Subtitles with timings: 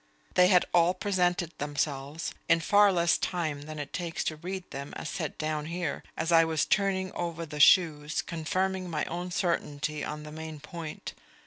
[0.33, 4.93] They had all presented themselves, in far less time than it takes to read them
[4.97, 10.03] as set down here, as I was turning over the shoes, confirming my own certainty
[10.03, 11.13] on the main point.